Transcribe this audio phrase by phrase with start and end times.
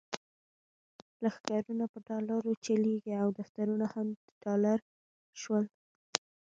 [1.23, 4.79] لښکرونه په ډالرو چلیږي او دفترونه هم د ډالر
[5.41, 5.65] شول.